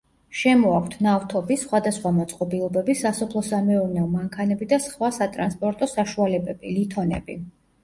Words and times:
შემოაქვთ: 0.37 0.93
ნავთობი, 1.07 1.57
სხვადასხვა 1.63 2.11
მოწყობილობები, 2.15 2.95
სასოფლო-სამეურნეო 3.03 4.07
მანქანები 4.15 4.71
და 4.75 4.81
სხვა 4.89 5.13
სატრანსპორტო 5.21 5.93
საშუალებები, 5.95 6.75
ლითონები. 6.81 7.41